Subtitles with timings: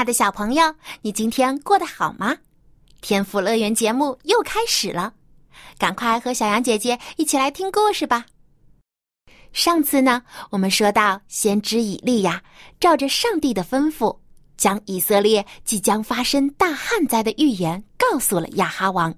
[0.00, 2.34] 爱的小朋友，你今天过得好吗？
[3.02, 5.12] 天赋乐园节目又开始了，
[5.76, 8.24] 赶快和小羊姐姐一起来听故事吧。
[9.52, 12.42] 上次呢，我们说到先知以利亚
[12.80, 14.16] 照着上帝的吩咐，
[14.56, 19.14] 将以色列即将发生大旱灾的预言告诉了亚哈王，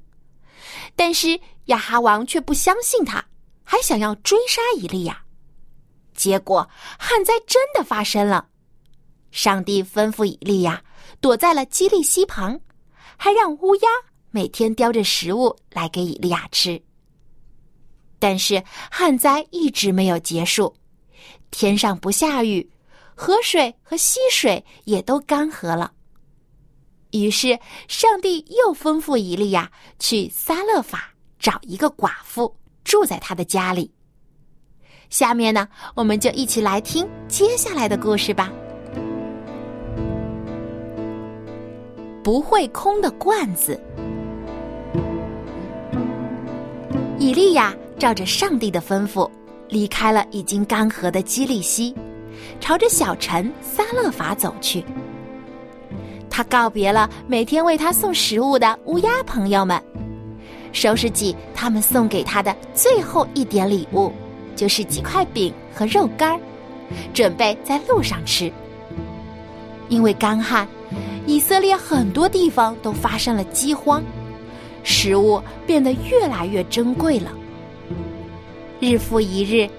[0.97, 3.24] 但是亚哈王却不相信他，
[3.63, 5.23] 还想要追杀以利亚，
[6.17, 8.49] 结果旱灾真的发生了。
[9.33, 10.80] 上帝吩咐以利亚
[11.21, 12.61] 躲在了基利溪旁，
[13.16, 13.89] 还让乌鸦
[14.30, 16.80] 每天叼着食物来给以利亚吃。
[18.19, 20.73] 但是旱灾一直没有结束，
[21.51, 22.71] 天上不下雨，
[23.16, 25.91] 河水和溪水也都干涸了。
[27.11, 27.59] 于是
[27.89, 33.93] 上帝又吩咐以利亚去撒勒法找一个寡妇住在他的家里。
[35.11, 38.52] 下面呢，我们就一起来听接下来的故事吧。
[42.23, 43.80] 不会空的罐子。
[47.18, 49.30] 以利亚照着上帝的吩咐，
[49.68, 51.95] 离开了已经干涸的基利溪，
[52.60, 54.84] 朝着小城撒勒法走去。
[56.28, 59.80] 他告别了每天为他送食物的乌鸦朋友们，
[60.73, 64.10] 收拾起他们送给他的最后一点礼物，
[64.56, 66.41] 就是几块饼和肉干
[67.12, 68.50] 准备在路上吃。
[69.88, 70.66] 因为干旱。
[71.27, 74.03] 以色列很多地方都发生了饥荒，
[74.83, 77.33] 食物变得越来越珍贵了。
[78.81, 79.71] 日复一日，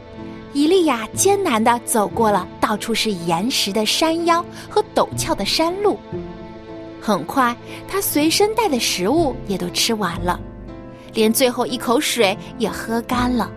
[0.54, 6.00] 以利亚艰难的走过了到处是岩石的山腰和陡峭的山路。
[7.02, 7.54] 很快，
[7.86, 10.40] 他随身带的食物也都吃完了，
[11.14, 13.52] 连最后一口水也喝干了。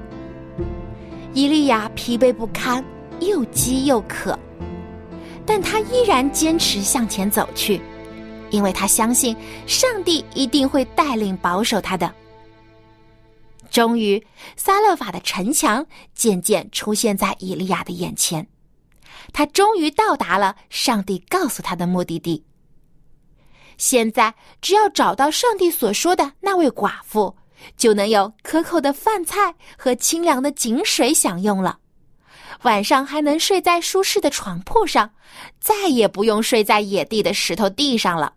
[1.32, 2.84] 以利亚疲惫不堪，
[3.20, 4.36] 又饥又渴。
[5.46, 7.80] 但他依然坚持向前走去，
[8.50, 9.34] 因为他相信
[9.66, 12.12] 上帝一定会带领保守他的。
[13.70, 14.24] 终于，
[14.56, 15.84] 撒勒法的城墙
[16.14, 18.46] 渐渐出现在以利亚的眼前，
[19.32, 22.42] 他终于到达了上帝告诉他的目的地。
[23.76, 27.36] 现在，只要找到上帝所说的那位寡妇，
[27.76, 31.78] 就能有可口的饭菜和清凉的井水享用了。
[32.62, 35.12] 晚上还能睡在舒适的床铺上，
[35.60, 38.34] 再也不用睡在野地的石头地上了。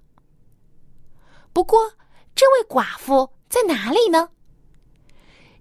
[1.53, 1.94] 不过，
[2.35, 4.30] 这位寡妇在哪里呢？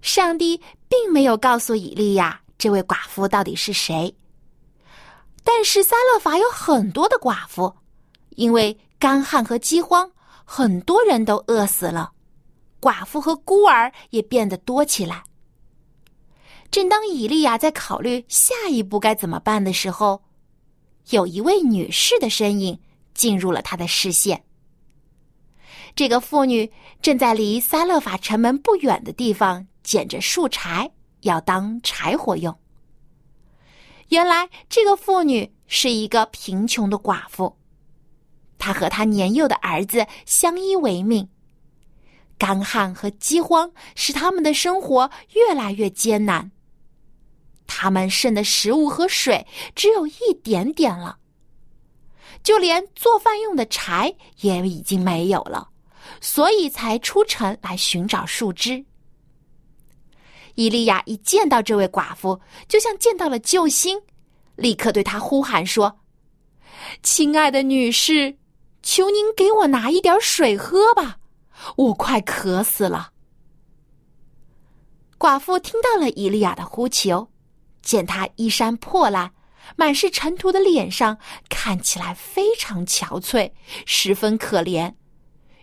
[0.01, 4.15] 上帝并没有告诉以利亚这位寡妇到底是谁。
[5.43, 7.73] 但是撒勒法有很多的寡妇，
[8.31, 10.11] 因为干旱和饥荒，
[10.45, 12.11] 很多人都饿死了，
[12.79, 15.23] 寡妇和孤儿也变得多起来。
[16.71, 20.21] 正当以利亚在考虑下一步该怎么办的时候，
[21.09, 22.79] 有一位女士的身影
[23.13, 24.43] 进入了他的视线。
[25.95, 26.71] 这个妇女
[27.01, 30.91] 正在离撒勒法城门不远的地方捡着树柴，
[31.21, 32.55] 要当柴火用。
[34.09, 37.57] 原来，这个妇女是一个贫穷的寡妇，
[38.59, 41.27] 她和她年幼的儿子相依为命。
[42.37, 46.51] 干旱和饥荒使他们的生活越来越艰难。
[47.71, 51.19] 他们剩的食物和水只有一点点了，
[52.43, 55.69] 就连做饭用的柴也已经没有了，
[56.19, 58.83] 所以才出城来寻找树枝。
[60.55, 64.01] 伊利亚一见到这位寡妇，就像见到了救星，
[64.55, 65.99] 立刻对她呼喊说
[67.03, 68.35] ：“亲爱的女士，
[68.81, 71.19] 求您给我拿一点水喝吧，
[71.77, 73.11] 我快渴死了。”
[75.19, 77.29] 寡妇听到了伊利亚的呼求。
[77.81, 79.31] 见他衣衫破烂、
[79.75, 81.17] 满是尘土的脸上
[81.49, 83.51] 看起来非常憔悴，
[83.85, 84.93] 十分可怜，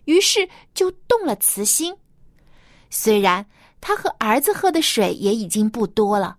[0.04, 1.94] 于是就动了慈心。
[2.90, 3.46] 虽然
[3.80, 6.38] 他和儿子喝的水也已经不多了，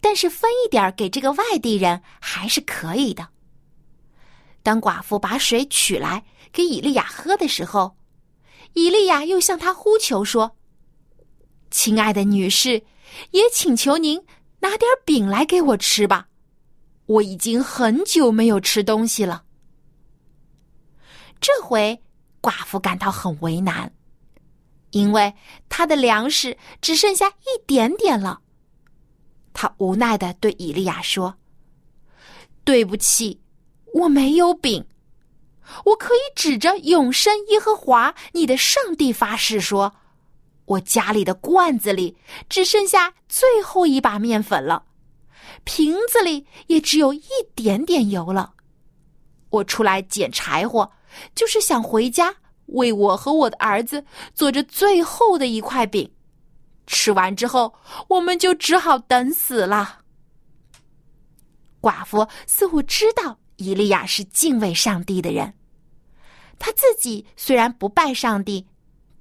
[0.00, 3.28] 但是分一点给这个外地人还是可以的。
[4.62, 7.96] 当寡妇把水取来给以利亚喝的时候，
[8.74, 10.56] 以利亚又向他呼求说
[11.70, 12.82] ：“亲爱的女士，
[13.30, 14.20] 也请求您。”
[14.62, 16.28] 拿点饼来给我吃吧，
[17.06, 19.42] 我已经很久没有吃东西了。
[21.40, 22.00] 这回
[22.40, 23.92] 寡妇感到很为难，
[24.92, 25.34] 因为
[25.68, 28.40] 她的粮食只剩下一点点了。
[29.52, 31.36] 她无奈的对伊利亚说
[32.62, 33.40] ：“对不起，
[33.94, 34.86] 我没有饼。
[35.86, 39.92] 我可以指着永生耶和华你的上帝发誓说，
[40.64, 42.16] 我家里的罐子里
[42.48, 44.84] 只剩下最后一把面粉了，
[45.64, 48.54] 瓶子里也只有一点点油了。
[49.50, 50.90] 我出来捡柴火。”
[51.34, 52.34] 就是想回家
[52.68, 56.10] 为我和我的儿子做着最后的一块饼，
[56.86, 57.74] 吃完之后
[58.08, 59.98] 我们就只好等死了。
[61.82, 65.52] 寡妇似乎知道伊利亚是敬畏上帝的人，
[66.58, 68.66] 他自己虽然不拜上帝，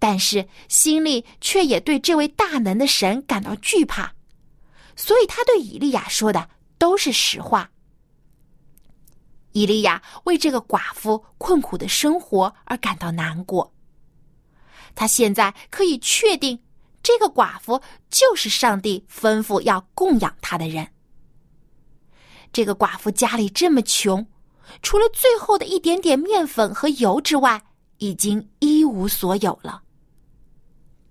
[0.02, 4.12] 但是心里却也对这位大能的神感到惧怕，
[4.96, 6.50] 所以他对以利亚说的
[6.80, 7.70] 都是实话。
[9.52, 13.72] 伊利亚为这个寡妇困苦的生活而感到难过。
[14.96, 16.60] 他现在可以确定，
[17.04, 20.88] 这个寡妇就是上帝吩咐要供养他的人。
[22.52, 24.26] 这个寡妇家里这么穷，
[24.82, 27.62] 除了最后的一点点面粉和油之外，
[28.00, 29.84] 已经一无所有了。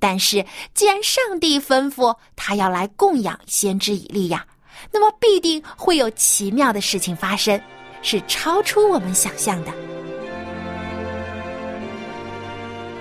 [0.01, 0.45] 但是，
[0.75, 4.45] 既然上帝吩咐他要来供养先知以利亚，
[4.91, 7.61] 那么必定会有奇妙的事情发生。
[8.03, 9.71] 是超出我们想象的。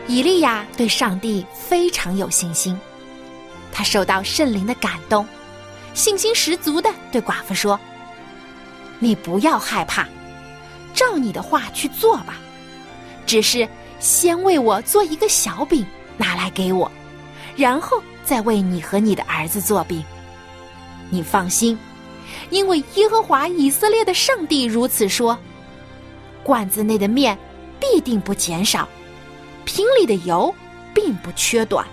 [0.08, 2.78] 以利亚对上帝非常有信心，
[3.72, 5.26] 他受到圣灵的感动，
[5.94, 7.80] 信心十足的对寡妇说
[9.00, 10.06] ：“你不要害怕，
[10.94, 12.38] 照你的话去做吧。
[13.26, 13.66] 只是
[14.02, 15.86] 先为我做一个小饼，
[16.20, 16.92] 拿来给我，
[17.56, 20.04] 然后再为你和你的儿子做饼。
[21.10, 21.76] 你放心。”
[22.52, 25.36] 因为耶和华以色列的上帝如此说
[26.46, 27.36] ：“罐子内的面
[27.80, 28.88] 必定不减少，
[29.66, 30.54] 瓶里的油
[30.94, 31.84] 并不缺短，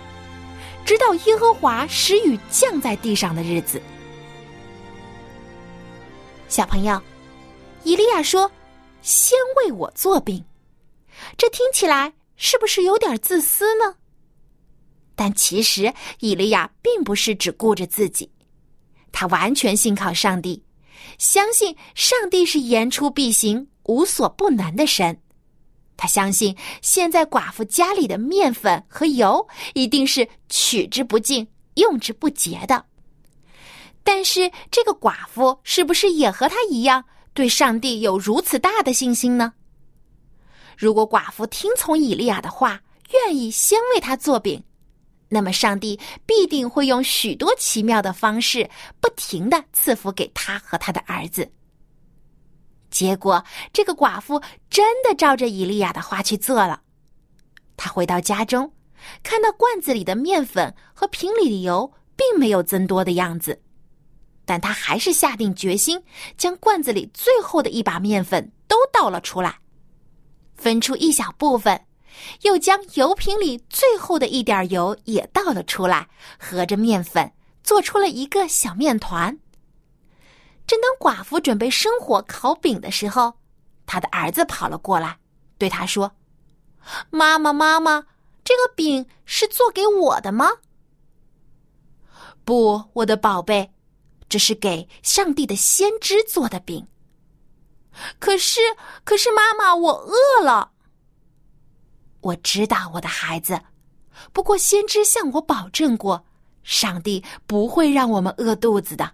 [0.85, 3.81] 直到耶和华使雨降在地上的日子。”
[6.47, 7.01] 小朋友，
[7.83, 8.51] 以利亚说
[9.01, 10.45] ：“先为我做饼。”
[11.35, 13.95] 这听起来是不是有点自私呢？
[15.17, 18.31] 但其实以利亚并不是只顾着自己。
[19.11, 20.63] 他完全信靠上帝，
[21.17, 25.19] 相信上帝是言出必行、无所不能的神。
[25.97, 32.85] 他相信现在寡妇家里的面粉和油一定是取之不尽、用之不竭的。
[34.03, 37.03] 但是，这个寡妇是不是也和他一样，
[37.33, 39.51] 对上帝有如此大的信心呢？
[40.77, 42.79] 如果寡妇听从以利亚的话，
[43.13, 44.63] 愿意先为他做饼。
[45.29, 48.69] 那么，上帝必定会用许多奇妙的方式，
[49.01, 51.51] 不停的赐福给他和他的儿子。
[52.89, 53.43] 结果，
[53.73, 56.81] 这个寡妇真的照着以利亚的话去做了。
[57.75, 58.71] 他回到家中，
[59.21, 63.61] 看到罐子里的面粉和瓶里的油并没有增多的样子，
[64.45, 66.01] 但他还是下定决心，
[66.37, 69.59] 将罐子里最后的一把面粉都倒了出来，
[70.55, 71.79] 分出一小部分。
[72.41, 77.31] 又将油瓶里最后的一点油也倒了出来，和着面粉
[77.63, 79.37] 做出了一个小面团。
[80.65, 83.33] 正当寡妇准备生火烤饼的时候，
[83.85, 85.17] 他的儿子跑了过来，
[85.57, 86.11] 对他说
[87.09, 88.05] ：“妈妈，妈妈，
[88.43, 90.49] 这个饼是做给我的吗
[92.43, 93.71] ？”“不，我的宝贝，
[94.27, 96.87] 这是给上帝的先知做的饼。
[98.19, 98.59] ”“可是，
[99.03, 100.71] 可是，妈妈，我饿了。”
[102.21, 103.61] 我知道我的孩子，
[104.33, 106.25] 不过先知向我保证过，
[106.63, 109.11] 上帝不会让我们饿肚子的。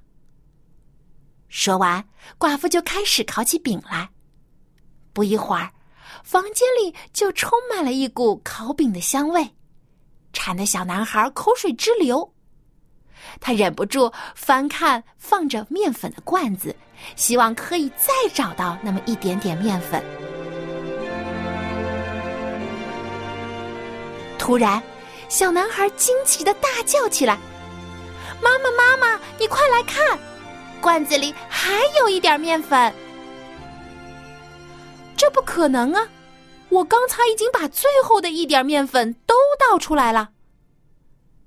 [1.49, 2.03] 说完，
[2.39, 4.09] 寡妇就开始烤起饼来。
[5.11, 5.71] 不一会儿，
[6.23, 9.47] 房间里就充满了一股烤饼的香味，
[10.31, 12.33] 馋的小男孩口水直流。
[13.39, 16.75] 他忍不住翻看放着面粉的罐子，
[17.15, 20.03] 希望可以再找到那么一点点面粉。
[24.43, 24.83] 突然，
[25.29, 27.39] 小男孩惊奇的大叫起来
[28.43, 30.19] ：“妈妈，妈妈，你快来看，
[30.81, 32.93] 罐子里还有一点面粉！”
[35.15, 36.05] 这不可能啊！
[36.67, 40.31] 我刚才已经把最后的一点面粉都倒出来了。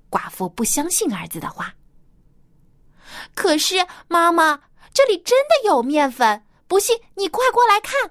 [0.09, 1.75] 寡妇不相信儿子的话。
[3.35, 4.61] 可是，妈妈，
[4.91, 8.09] 这里真的有面粉，不信你快过来看。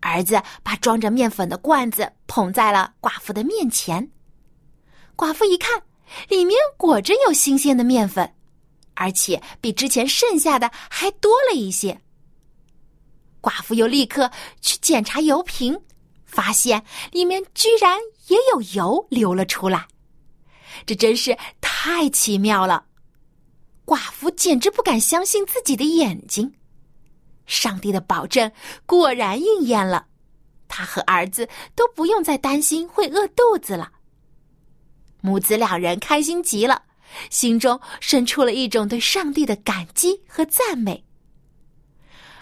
[0.00, 4.10] 儿子把装着面粉的罐子捧在了寡妇的面前。
[5.16, 5.82] 寡妇一看，
[6.28, 8.34] 里面果真有新鲜的面粉，
[8.94, 12.00] 而且比之前剩下的还多了一些。
[13.40, 15.80] 寡妇又立刻去检查油瓶，
[16.24, 19.86] 发现里面居然也有油流了出来，
[20.84, 22.86] 这真是太奇妙了！
[23.84, 26.52] 寡妇简直不敢相信自己的眼睛。
[27.46, 28.50] 上帝的保证
[28.84, 30.06] 果然应验了，
[30.68, 33.92] 他和儿子都不用再担心会饿肚子了。
[35.20, 36.82] 母子两人开心极了，
[37.30, 41.04] 心中生出了一种对上帝的感激和赞美。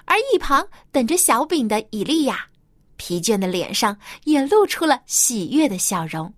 [0.04, 2.46] 而一旁等着小饼的以利亚，
[2.96, 6.32] 疲倦的脸上也露出了喜悦的笑容。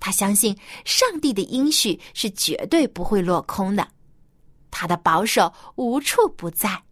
[0.00, 3.86] 他相信上帝的应许是绝对不会落空的，
[4.70, 6.82] 他的保守无处不在。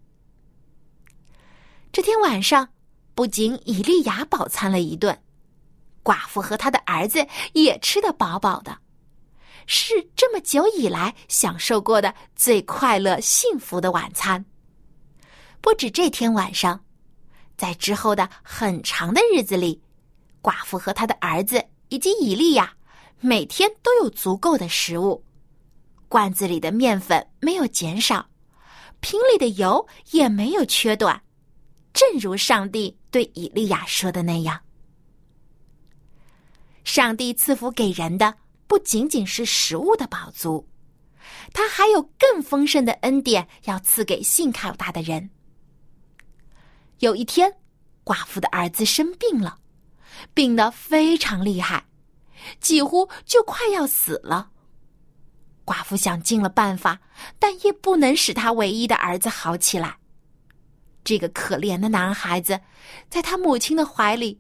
[1.93, 2.69] 这天晚上，
[3.17, 5.21] 不仅以利亚饱餐了一顿，
[6.05, 8.79] 寡妇和他的儿子也吃得饱饱的，
[9.67, 14.45] 是这么久以来享受过的最快乐、幸福的晚餐。
[15.61, 16.81] 不止这天晚上，
[17.57, 19.83] 在之后的很长的日子里，
[20.41, 22.73] 寡妇和他的儿子以及以利亚
[23.19, 25.25] 每天都有足够的食物，
[26.09, 28.25] 罐子里的面粉没有减少，
[29.01, 31.21] 瓶里的油也没有缺短，
[31.93, 34.61] 正如上帝对以利亚说的那样。
[36.85, 38.35] 上帝赐福给人的
[38.67, 40.67] 不仅仅是食物的饱足，
[41.53, 45.31] 他还有更丰盛的恩典要赐给信靠他的人。
[46.99, 47.53] 有一天，
[48.05, 49.59] 寡妇的儿子生病了，
[50.35, 51.85] 病得非常厉害，
[52.61, 54.51] 几乎就快要死了。
[55.65, 57.01] 寡妇想尽了办法，
[57.39, 60.00] 但也不能使他唯一的儿子好起来。
[61.03, 62.59] 这个可怜的男孩子，
[63.09, 64.39] 在他母亲的怀里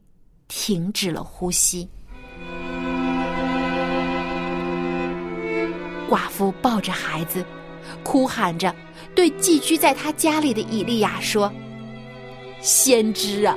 [0.48, 1.88] 停止了呼吸。
[6.08, 7.44] 寡妇抱着孩子，
[8.02, 8.74] 哭喊着，
[9.14, 11.52] 对寄居在他家里的以利亚说。
[12.60, 13.56] 先知啊，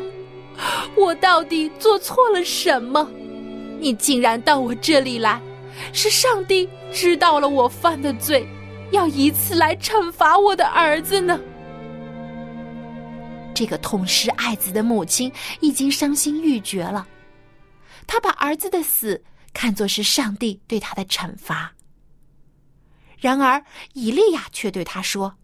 [0.95, 3.09] 我到底做错了什么？
[3.79, 5.41] 你竟然到我这里来，
[5.91, 8.47] 是上帝知道了我犯的罪，
[8.91, 11.37] 要以此来惩罚我的儿子呢？
[13.53, 15.31] 这个痛失爱子的母亲
[15.61, 17.07] 已经伤心欲绝了，
[18.07, 21.73] 她把儿子的死看作是上帝对她的惩罚。
[23.17, 25.35] 然而以利亚却对他说：“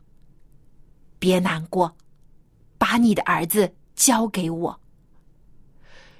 [1.19, 1.95] 别难过。”
[2.79, 4.79] 把你的儿子交给我。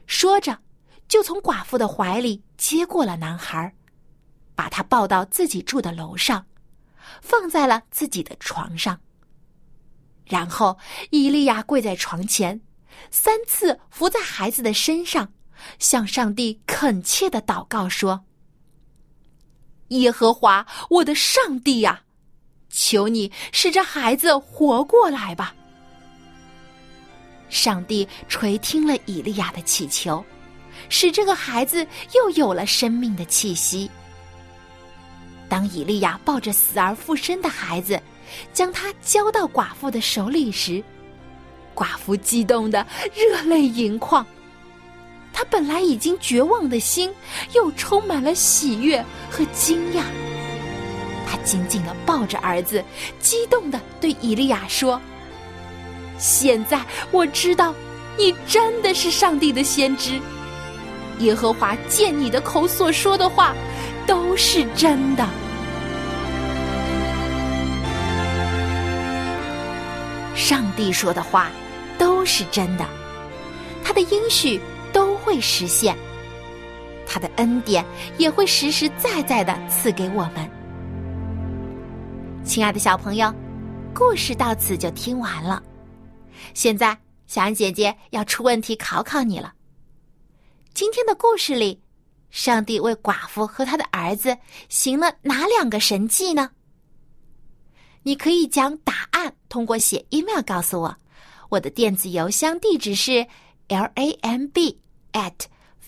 [0.05, 0.59] 说着，
[1.07, 3.73] 就从寡妇的怀里接过了男孩，
[4.55, 6.45] 把他抱到自己住的楼上，
[7.21, 8.99] 放在了自己的床上。
[10.29, 10.77] 然后，
[11.09, 12.61] 伊利亚跪在床前，
[13.09, 15.33] 三次伏在孩子的身上，
[15.79, 18.23] 向上帝恳切的祷告说
[19.89, 22.03] ：“耶和华，我的上帝呀，
[22.69, 25.55] 求你使这孩子活过来吧。”
[27.49, 30.23] 上帝垂听了以利亚的祈求，
[30.89, 33.89] 使这个孩子又有了生命的气息。
[35.49, 37.99] 当以利亚抱着死而复生的孩子，
[38.53, 40.83] 将他交到寡妇的手里时，
[41.75, 44.25] 寡妇激动的热泪盈眶。
[45.31, 47.13] 他本来已经绝望的心，
[47.53, 50.01] 又充满了喜悦和惊讶。
[51.25, 52.83] 他紧紧的抱着儿子，
[53.21, 54.99] 激动的对以利亚说。
[56.17, 56.81] 现在
[57.11, 57.73] 我知道，
[58.17, 60.19] 你真的是上帝的先知。
[61.19, 63.55] 耶和华见你的口所说的话，
[64.07, 65.25] 都是真的。
[70.39, 71.51] 上帝说的话
[71.97, 72.87] 都是真的，
[73.83, 74.57] 他的应许
[74.93, 75.93] 都会实现，
[77.05, 77.85] 他的恩典
[78.17, 80.49] 也会实实在在的赐给我们。
[82.45, 83.31] 亲爱的小朋友，
[83.93, 85.61] 故事到此就听完了。
[86.53, 89.53] 现在，小安姐姐要出问题考考你了。
[90.73, 91.77] 今天的故事里，
[92.31, 94.35] 上帝为寡妇和他的儿子
[94.69, 96.49] 行了哪两个神迹呢？
[98.03, 100.95] 你可以将答案通过写 email 告诉我，
[101.49, 103.27] 我的电子邮箱地址是
[103.67, 104.79] l a m b
[105.11, 105.33] at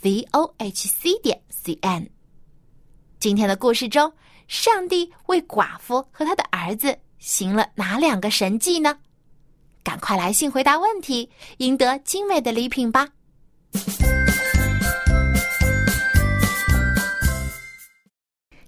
[0.02, 2.10] v o h c 点 c n。
[3.20, 4.12] 今天的故事中，
[4.48, 8.98] 上帝为寡妇和他的儿子行了哪两个神迹呢？
[9.82, 13.08] 赶快来信回答问题，赢得精美的礼品吧！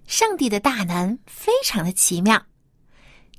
[0.08, 2.42] 上帝的大能非常的奇妙。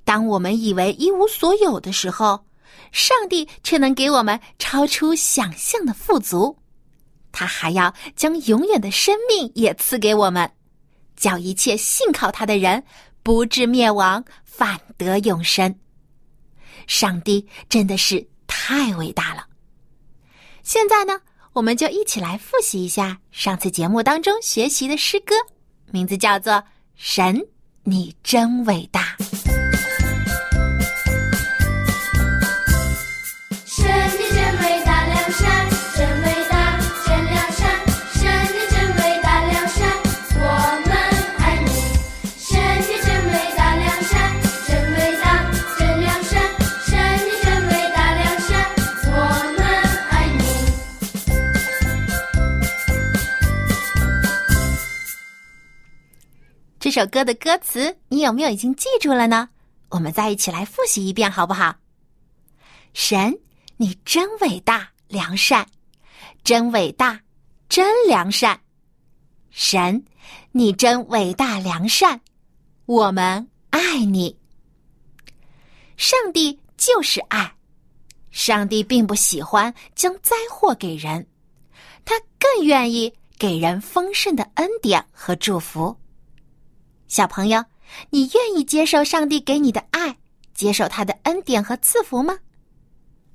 [0.04, 2.44] 当我们以为一无所有的时候，
[2.92, 6.56] 上帝却能给我们超出想象的富足。
[7.32, 10.48] 他还要将永远的生命也赐给我们，
[11.16, 12.84] 叫一切信靠他的人
[13.22, 15.74] 不至灭亡，反得永生。
[16.86, 19.46] 上帝真的是太伟大了。
[20.62, 21.20] 现在呢，
[21.52, 25.34] 我们就一起来复习一下上次节目当中学习的诗歌，
[25.90, 26.52] 名字叫做
[26.94, 27.44] 《神，
[27.82, 29.16] 你真伟大》。
[56.94, 59.48] 首歌的歌词，你有没有已经记住了呢？
[59.88, 61.74] 我们再一起来复习一遍，好不好？
[62.92, 63.36] 神，
[63.76, 65.66] 你真伟大，良善，
[66.44, 67.20] 真伟大，
[67.68, 68.60] 真良善。
[69.50, 70.04] 神，
[70.52, 72.20] 你真伟大，良善，
[72.86, 74.38] 我们爱你。
[75.96, 77.56] 上帝就是爱，
[78.30, 81.26] 上帝并不喜欢将灾祸给人，
[82.04, 85.96] 他更愿意给人丰盛的恩典和祝福。
[87.14, 87.64] 小朋友，
[88.10, 90.16] 你愿意接受上帝给你的爱，
[90.52, 92.36] 接受他的恩典和赐福吗？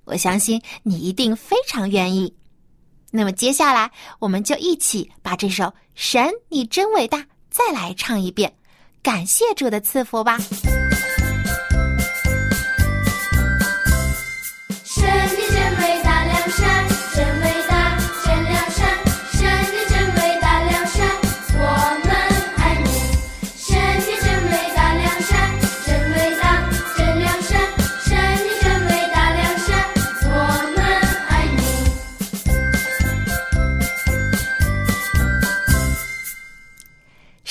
[0.04, 2.36] 我相信你一定非常愿意。
[3.10, 5.64] 那么接下来，我们就一起把这首
[5.96, 7.20] 《神，你真伟大》
[7.50, 8.54] 再来唱一遍，
[9.02, 10.38] 感谢主的赐福吧。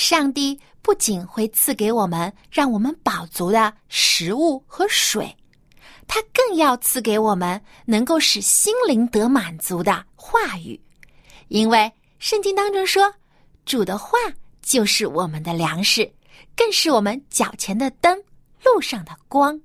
[0.09, 5.37] 上帝不仅会赐给我们让我们饱足的食物和水，
[6.07, 10.81] 他更要赐给我们能够使心灵得满足的话语，
[11.49, 13.13] 因为圣经当中说，
[13.67, 14.17] 主的话
[14.63, 16.11] 就是我们的粮食，
[16.57, 18.17] 更是我们脚前的灯，
[18.63, 19.61] 路上的光。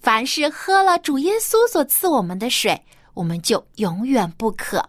[0.00, 2.80] 凡是喝了主耶稣所赐我们的水，
[3.12, 4.88] 我们就永远不渴。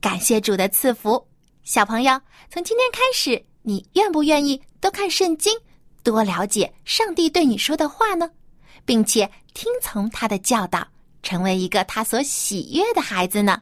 [0.00, 1.28] 感谢主的赐福，
[1.62, 3.47] 小朋友，从今天开始。
[3.68, 5.54] 你愿不愿意多看圣经，
[6.02, 8.30] 多了解上帝对你说的话呢？
[8.86, 10.88] 并且听从他的教导，
[11.22, 13.60] 成为一个他所喜悦的孩子呢？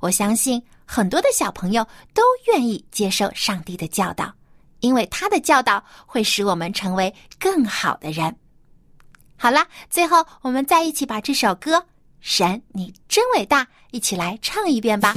[0.00, 1.82] 我相信很多的小朋友
[2.12, 4.30] 都愿意接受上帝的教导，
[4.80, 8.36] 因为他的教导会使我们成为更好的人。
[9.34, 11.78] 好了，最后我们再一起把这首歌
[12.20, 15.14] 《神，你真伟大》一起来唱一遍吧。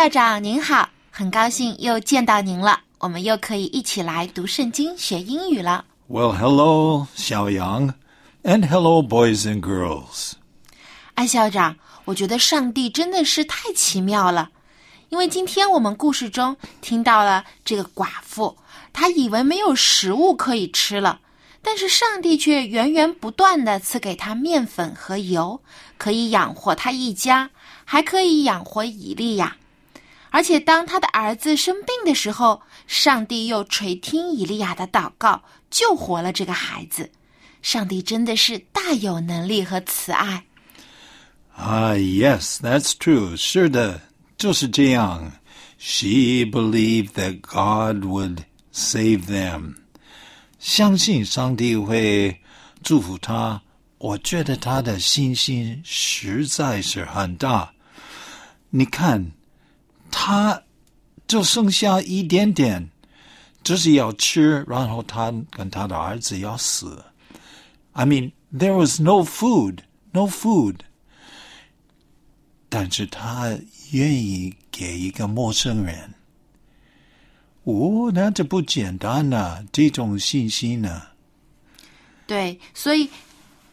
[0.00, 2.80] 校长您好，很高兴又见到您了。
[3.00, 5.84] 我们又可以一起来读圣经、学英语了。
[6.08, 7.92] Well, hello, 小杨
[8.42, 10.32] ，and hello, boys and girls。
[11.16, 14.48] 安校长，我觉得上帝真的是太奇妙了，
[15.10, 18.56] 因为今天我们故事中听到了这个寡妇，
[18.94, 21.20] 她以为没有食物可以吃了，
[21.60, 25.60] 但是上帝却源源不断的赐给她面粉和油，
[25.98, 27.50] 可以养活她一家，
[27.84, 29.58] 还可以养活以利亚。
[30.32, 37.10] 而且，当他的儿子生病的时候，上帝又垂听以利亚的祷告，救活了这个孩子。
[37.62, 40.44] 上帝真的是大有能力和慈爱。
[41.56, 43.36] 啊，Yes, that's true.
[43.36, 44.00] 是的，
[44.38, 45.32] 就是这样。
[45.78, 49.74] She believed that God would save them.
[50.60, 52.40] 相信上帝会
[52.84, 53.60] 祝福他。
[53.98, 57.72] 我觉得他的信心实在是很大。
[58.70, 59.32] 你看。
[60.10, 60.62] 他
[61.26, 62.90] 就剩下一点点，
[63.62, 67.04] 就是要吃，然后他跟他的儿子要死。
[67.92, 69.78] I mean, there was no food,
[70.12, 70.76] no food。
[72.68, 73.58] 但是他
[73.90, 76.14] 愿意给一个陌生人。
[77.64, 79.66] 哦，那这不简单呐！
[79.72, 81.02] 这种信心呢？
[82.26, 83.10] 对，所以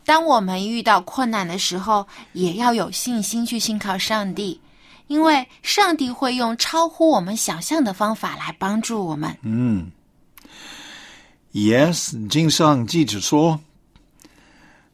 [0.04, 4.60] 当我们遇到困难的时候，也要有信心去信靠上帝。
[5.07, 9.37] 因为上帝会用超乎我们想象的方法来帮助我们。
[9.43, 9.91] 嗯，
[11.53, 13.61] Yes，经上记着说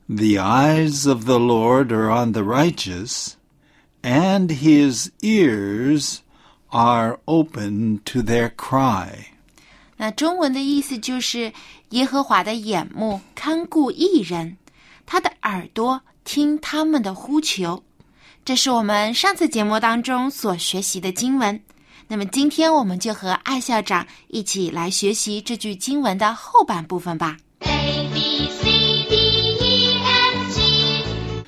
[0.08, 3.34] The eyes of the Lord are on the righteous,
[4.02, 6.18] and his ears
[6.70, 9.26] are open to their cry.
[9.98, 11.52] 那中文的意思就是
[11.90, 14.56] 耶和华的眼目看顾义人，
[15.04, 17.82] 他的耳朵听他们的呼求。
[18.45, 21.61] 这是我们上次节目当中所学习的经文。
[22.09, 27.37] 那么今天我们就和艾校长一起来学习这句经文的后半部分吧。
[27.59, 28.63] A B C
[29.09, 29.15] D
[29.61, 31.43] E F G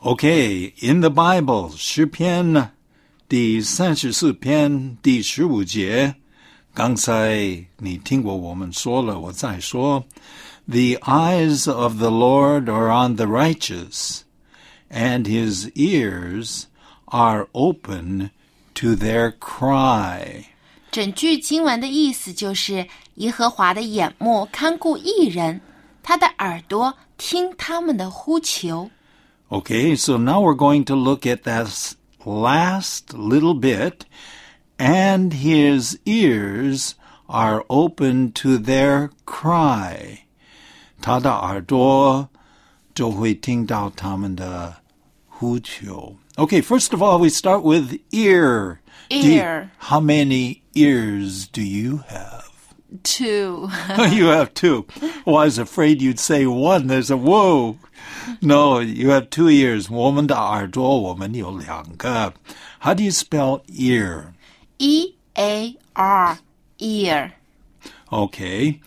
[0.00, 2.70] Okay, in the Bible, 诗篇
[3.28, 6.14] 第三十四篇第十五节，
[6.72, 10.02] 刚才你听过我们说了，我再说。
[10.66, 14.20] The eyes of the Lord are on the righteous,
[14.91, 16.63] and his ears
[17.05, 18.31] are open
[18.75, 20.45] to their cry.
[20.91, 25.61] 整句经文的意思就是耶和华的眼目看顾义人，
[26.01, 28.89] 他的耳朵听他们的呼求。
[29.49, 31.93] Okay, so now we're going to look at that
[32.25, 34.05] last little bit.
[34.77, 36.91] And his ears
[37.25, 40.19] are open to their cry.
[41.01, 42.29] 他的耳朵
[42.93, 44.75] 就会听到他们的
[45.41, 46.15] 呼求.
[46.35, 48.79] Okay, first of all, we start with ear.
[49.09, 49.69] Do you- Ear.
[49.79, 52.43] how many ears do you have?
[53.03, 53.69] Two，
[54.11, 54.85] you have two.
[55.25, 56.87] Well, I was afraid you'd say one.
[56.87, 57.77] There's a whoa.
[58.41, 59.87] No, you have two ears.
[59.89, 62.33] 我们的耳朵，我们有两个.
[62.79, 64.33] How do you spell ear?
[64.77, 66.37] E A R
[66.79, 67.31] ear。
[68.11, 68.79] Okay.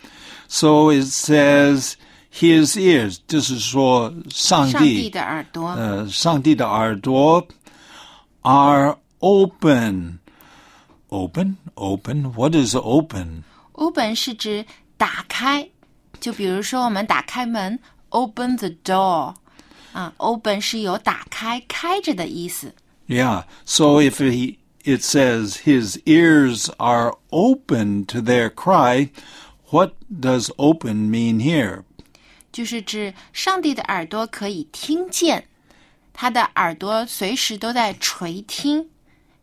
[0.47, 1.95] So it says
[2.35, 3.17] his ears.
[3.27, 5.69] 就是说上帝，上帝的耳朵。
[5.69, 7.47] 呃，上帝的耳朵
[8.41, 10.19] are open.
[11.09, 11.57] Open?
[11.75, 12.31] Open?
[12.33, 13.43] What is open?
[13.73, 14.65] open 是指
[14.97, 15.69] 打开，
[16.19, 19.33] 就比如说我们打开门，open the door，
[19.91, 22.73] 啊，open 是有打开、开着的意思。
[23.07, 23.43] Yeah.
[23.65, 29.09] So if he it says his ears are open to their cry,
[29.69, 31.83] what does open mean here?
[32.55, 35.47] 就是指上帝的耳朵可以听见，
[36.13, 38.89] 他的耳朵随时都在垂听，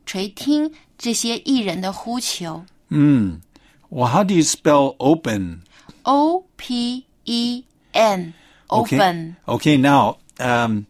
[0.04, 2.64] 垂听这些艺人的呼求。
[2.90, 5.61] Well, how do you spell open?
[6.02, 8.34] O P E N
[8.70, 8.96] Okay.
[8.98, 10.87] open Okay, now um,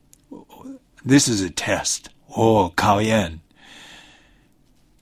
[1.07, 2.11] this is a test.
[2.37, 3.41] Oh, 考验.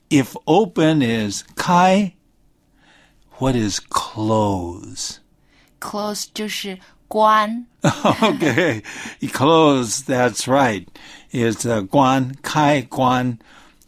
[0.09, 2.13] If open is kai,
[3.39, 5.17] what is close?
[5.79, 6.79] close 就是
[7.11, 8.81] 关， okay,
[9.31, 10.01] close.
[10.01, 10.87] That's right.
[11.31, 13.39] It's uh, guan kai guan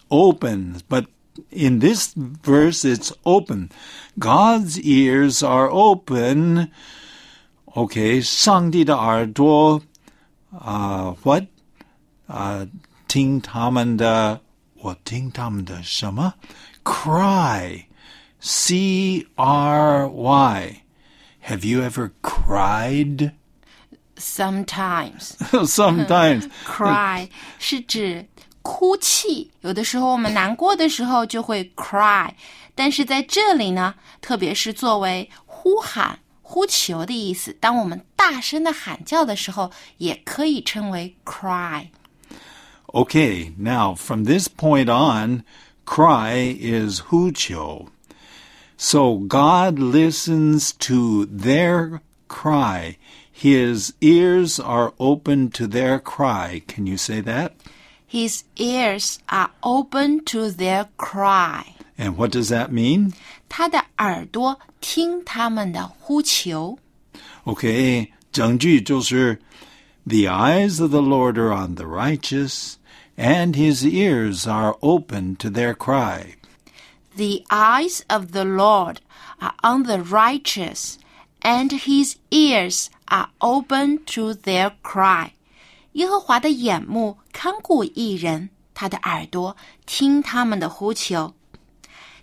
[0.09, 1.05] open, but
[1.51, 3.71] in this verse it's open.
[4.17, 6.71] God's ears are open.
[7.75, 9.81] Okay, 上帝的耳朵
[10.51, 11.45] uh, what?
[12.27, 12.67] Uh,
[13.07, 14.39] 听他们的
[14.75, 16.33] 我听他们的什么
[16.83, 17.85] cry
[18.39, 20.82] C R Y.
[21.47, 23.31] Have you ever cried?
[24.17, 25.31] sometimes
[25.65, 26.49] Sometimes.
[26.65, 28.27] cry 是指
[28.61, 32.29] 哭泣，有的时候我们难过的时候就会 cry，
[32.75, 41.87] 但是在这里呢，特别是作为呼喊、呼求的意思，当我们大声的喊叫的时候，也可以称为 cry。
[42.87, 45.43] Okay, now from this point on,
[45.85, 47.87] cry is hucho.
[48.77, 52.97] So God listens to their cry.
[53.31, 56.61] His ears are open to their cry.
[56.67, 57.53] Can you say that?
[58.05, 61.75] His ears are open to their cry。
[61.97, 63.13] And what does that mean?
[63.49, 66.79] 他的耳朵听他们的呼求。
[67.43, 69.39] Okay, 整句就是
[70.05, 72.75] The eyes of the Lord are on the righteous,
[73.17, 76.35] and his ears are open to their cry.
[77.16, 78.96] The eyes of the Lord
[79.38, 80.96] are on the righteous,
[81.42, 85.30] and his ears are open to their cry.
[85.92, 91.34] 耶和华的眼目看顾一人，他的耳朵听他们的呼求。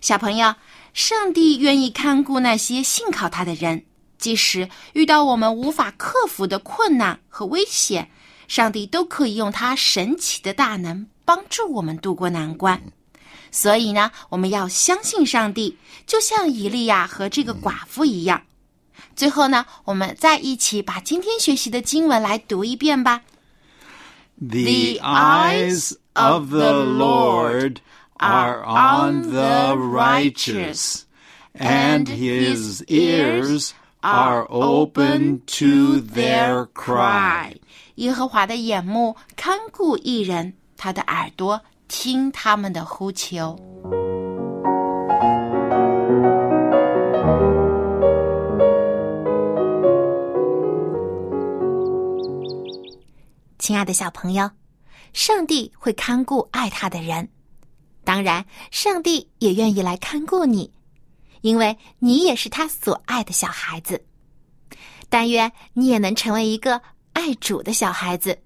[0.02, 0.56] 小朋友，
[0.92, 3.86] 上帝愿意看顾那些信靠他的人，
[4.18, 8.10] 即使遇到我们无法克服的困难和危险，
[8.46, 12.82] 上帝都可以用他神奇的大能帮助我们渡过难关。
[13.52, 18.42] 所以呢，我们要相信上帝，就像以利亚和这个寡妇一样。
[19.14, 23.22] 最后呢，我们再一起把今天学习的经文来读一遍吧。
[24.40, 27.76] The eyes of the Lord
[28.14, 31.02] are on the righteous,
[31.54, 37.56] and his ears are open to their cry。
[37.96, 41.60] 耶和华的眼目看顾一人，他的耳朵
[41.94, 43.54] 听他们的呼求。
[53.58, 54.50] 亲爱的小朋友，
[55.12, 57.28] 上帝会看顾爱他的人，
[58.04, 60.72] 当然，上帝也愿意来看顾你，
[61.42, 64.02] 因为你也是他所爱的小孩子。
[65.10, 66.80] 但愿你也能成为一个
[67.12, 68.36] 爱主的小孩子，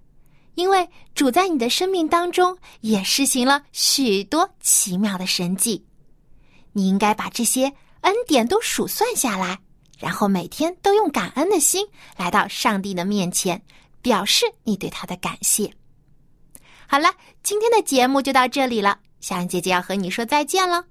[0.57, 5.87] 因为主在你的生命当中也施行了许多奇妙的神迹。
[6.73, 9.59] 你应该把这些恩典都数算下来，
[9.99, 13.63] 然后每天都用感恩的心来到上帝的面前。
[14.03, 15.69] 表示你对他的感谢。
[16.87, 19.01] 好了，今天的节目就到这里了。
[19.19, 20.85] 小安姐姐要和你说再见了。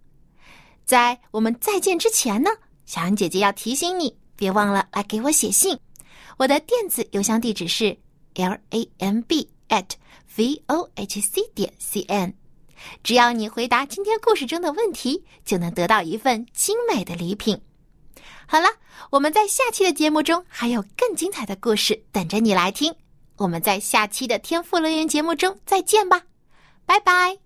[0.84, 2.50] 在我们再见之前呢，
[2.86, 5.80] 小安姐姐要提醒你，别忘了来给我写信。
[6.36, 7.98] 我的电子邮箱地址是
[8.34, 9.86] l a m b at
[10.36, 12.34] v o h c 点 c n。
[13.04, 17.60] 只要你回答今天故事中的问题，就能得到一份精美的礼品。
[18.48, 18.68] 好了，
[19.12, 22.94] 我们在下期的节目中还有更精彩的故事等着你来听。
[23.38, 26.24] 我们在下期的天赋乐园节目中再见吧，
[26.86, 27.45] 拜拜。